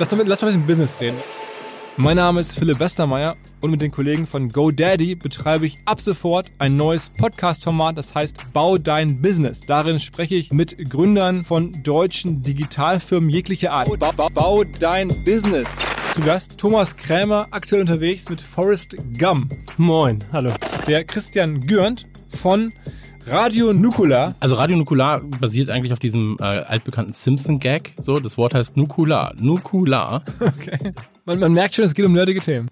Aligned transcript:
Lass 0.00 0.12
mal, 0.12 0.26
lass 0.26 0.40
mal 0.40 0.48
ein 0.48 0.52
bisschen 0.52 0.66
Business 0.66 0.98
reden. 0.98 1.18
Mein 1.98 2.16
Name 2.16 2.40
ist 2.40 2.58
Philipp 2.58 2.80
Westermeier 2.80 3.36
und 3.60 3.70
mit 3.70 3.82
den 3.82 3.90
Kollegen 3.90 4.26
von 4.26 4.50
GoDaddy 4.50 5.14
betreibe 5.14 5.66
ich 5.66 5.76
ab 5.84 6.00
sofort 6.00 6.50
ein 6.56 6.78
neues 6.78 7.10
Podcast-Format, 7.10 7.98
das 7.98 8.14
heißt 8.14 8.54
Bau 8.54 8.78
dein 8.78 9.20
Business. 9.20 9.60
Darin 9.60 10.00
spreche 10.00 10.36
ich 10.36 10.54
mit 10.54 10.88
Gründern 10.88 11.44
von 11.44 11.82
deutschen 11.82 12.40
Digitalfirmen 12.40 13.28
jeglicher 13.28 13.72
Art. 13.72 13.88
Bau, 14.00 14.12
bau, 14.12 14.30
bau 14.32 14.64
dein 14.64 15.22
Business. 15.22 15.76
Zu 16.14 16.22
Gast 16.22 16.56
Thomas 16.56 16.96
Krämer, 16.96 17.48
aktuell 17.50 17.82
unterwegs 17.82 18.30
mit 18.30 18.40
Forrest 18.40 18.96
Gum. 19.18 19.50
Moin, 19.76 20.24
hallo. 20.32 20.54
Der 20.86 21.04
Christian 21.04 21.60
Gürnt 21.66 22.06
von 22.26 22.72
Radio 23.30 23.72
Nukular. 23.72 24.34
Also 24.40 24.56
Radio 24.56 24.76
Nukular 24.76 25.20
basiert 25.20 25.70
eigentlich 25.70 25.92
auf 25.92 26.00
diesem 26.00 26.36
äh, 26.40 26.42
altbekannten 26.42 27.12
Simpson-Gag. 27.12 27.94
So, 27.96 28.18
das 28.18 28.36
Wort 28.36 28.54
heißt 28.54 28.76
Nukular. 28.76 29.34
Nukular. 29.38 30.22
Okay. 30.40 30.92
Man, 31.26 31.38
man 31.38 31.52
merkt 31.52 31.74
schon, 31.74 31.84
es 31.84 31.94
geht 31.94 32.04
um 32.04 32.12
nerdige 32.12 32.40
Themen. 32.40 32.70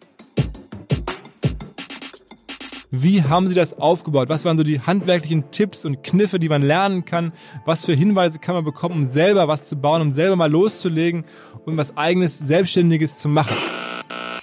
Wie 2.91 3.23
haben 3.23 3.47
Sie 3.47 3.55
das 3.55 3.79
aufgebaut? 3.79 4.29
Was 4.29 4.45
waren 4.45 4.57
so 4.57 4.65
die 4.65 4.81
handwerklichen 4.81 5.51
Tipps 5.51 5.85
und 5.85 6.03
Kniffe, 6.03 6.39
die 6.39 6.49
man 6.49 6.63
lernen 6.63 7.05
kann? 7.05 7.33
Was 7.65 7.85
für 7.85 7.93
Hinweise 7.93 8.39
kann 8.39 8.55
man 8.55 8.65
bekommen, 8.65 8.97
um 8.97 9.05
selber 9.05 9.47
was 9.47 9.69
zu 9.69 9.77
bauen, 9.77 10.03
um 10.03 10.11
selber 10.11 10.37
mal 10.37 10.51
loszulegen 10.51 11.25
und 11.67 11.77
was 11.77 11.97
eigenes, 11.97 12.39
Selbstständiges 12.39 13.19
zu 13.19 13.29
machen? 13.29 13.57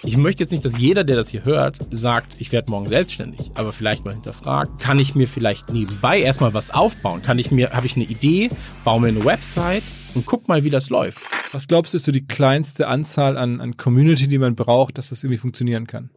Ich 0.08 0.18
möchte 0.18 0.44
jetzt 0.44 0.52
nicht, 0.52 0.64
dass 0.64 0.78
jeder, 0.78 1.04
der 1.04 1.16
das 1.16 1.30
hier 1.30 1.46
hört, 1.46 1.80
sagt, 1.90 2.36
ich 2.38 2.52
werde 2.52 2.70
morgen 2.70 2.86
selbstständig, 2.86 3.50
aber 3.56 3.72
vielleicht 3.72 4.06
mal 4.06 4.14
hinterfragt, 4.14 4.80
kann 4.80 5.00
ich 5.00 5.16
mir 5.16 5.28
vielleicht 5.28 5.74
nebenbei 5.74 6.20
erstmal 6.20 6.54
was 6.54 6.70
aufbauen? 6.70 7.24
Kann 7.24 7.40
ich 7.40 7.50
mir, 7.50 7.72
habe 7.72 7.88
ich 7.88 7.96
eine 7.96 8.06
Idee, 8.06 8.52
baue 8.84 9.02
mir 9.02 9.08
eine 9.08 9.26
Website 9.26 9.84
und 10.14 10.28
guck 10.28 10.48
mal, 10.48 10.64
wie 10.64 10.70
das 10.70 10.92
läuft. 10.92 11.18
Was 11.52 11.68
glaubst 11.68 11.94
du, 11.94 11.98
ist 11.98 12.06
so 12.06 12.12
die 12.12 12.26
kleinste 12.26 12.88
Anzahl 12.88 13.36
an, 13.36 13.60
an 13.62 13.78
Community, 13.78 14.28
die 14.28 14.38
man 14.38 14.56
braucht, 14.56 15.00
dass 15.00 15.10
das 15.10 15.24
irgendwie 15.24 15.40
funktionieren 15.40 15.88
kann? 15.88 16.12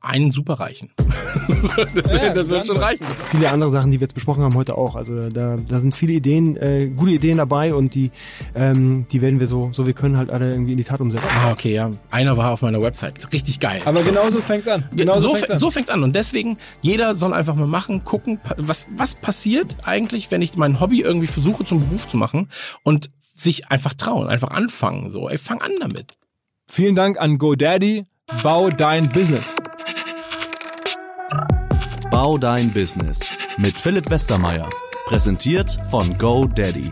Einen 0.00 0.30
Superreichen. 0.30 0.90
das, 1.94 2.14
Ja, 2.14 2.32
das 2.32 2.48
wird 2.48 2.66
schon 2.66 2.78
reichen. 2.78 3.06
viele 3.30 3.50
andere 3.50 3.70
Sachen, 3.70 3.90
die 3.90 3.98
wir 3.98 4.06
jetzt 4.06 4.14
besprochen 4.14 4.42
haben 4.42 4.54
heute 4.54 4.76
auch. 4.76 4.96
Also 4.96 5.28
da, 5.28 5.56
da 5.56 5.78
sind 5.78 5.94
viele 5.94 6.14
Ideen, 6.14 6.56
äh, 6.56 6.88
gute 6.88 7.12
Ideen 7.12 7.36
dabei 7.38 7.74
und 7.74 7.94
die, 7.94 8.10
ähm, 8.54 9.06
die 9.12 9.20
werden 9.20 9.40
wir 9.40 9.46
so, 9.46 9.70
so 9.72 9.86
wir 9.86 9.92
können 9.92 10.16
halt 10.16 10.30
alle 10.30 10.50
irgendwie 10.52 10.72
in 10.72 10.78
die 10.78 10.84
Tat 10.84 11.00
umsetzen. 11.00 11.28
Ah, 11.30 11.52
okay, 11.52 11.74
ja. 11.74 11.90
Einer 12.10 12.36
war 12.36 12.52
auf 12.52 12.62
meiner 12.62 12.80
Website. 12.80 13.18
Ist 13.18 13.32
richtig 13.32 13.60
geil. 13.60 13.82
Aber 13.84 14.02
genauso 14.02 14.40
fängt's 14.40 14.68
an. 14.68 14.84
Genauso 14.94 15.28
so, 15.28 15.34
fängt's 15.34 15.50
an. 15.50 15.58
so 15.58 15.70
fängt's 15.70 15.90
an. 15.90 16.02
Und 16.02 16.16
deswegen, 16.16 16.56
jeder 16.80 17.14
soll 17.14 17.34
einfach 17.34 17.54
mal 17.54 17.66
machen, 17.66 18.04
gucken, 18.04 18.40
was, 18.56 18.86
was 18.96 19.14
passiert 19.14 19.76
eigentlich, 19.82 20.30
wenn 20.30 20.40
ich 20.40 20.56
mein 20.56 20.80
Hobby 20.80 21.00
irgendwie 21.00 21.26
versuche 21.26 21.64
zum 21.64 21.80
Beruf 21.80 22.08
zu 22.08 22.16
machen 22.16 22.48
und 22.82 23.10
sich 23.18 23.70
einfach 23.70 23.94
trauen, 23.94 24.28
einfach 24.28 24.50
anfangen. 24.50 25.10
So, 25.10 25.28
ey, 25.28 25.38
fang 25.38 25.60
an 25.60 25.72
damit. 25.78 26.14
Vielen 26.66 26.94
Dank 26.94 27.18
an 27.18 27.38
GoDaddy. 27.38 28.04
Bau 28.42 28.70
dein 28.70 29.08
Business. 29.08 29.54
Bau 32.22 32.36
dein 32.36 32.70
Business 32.70 33.34
mit 33.56 33.78
Philipp 33.78 34.10
Westermeier. 34.10 34.68
Präsentiert 35.06 35.80
von 35.88 36.18
GoDaddy. 36.18 36.90